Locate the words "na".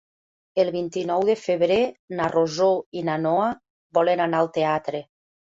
2.21-2.29, 3.11-3.19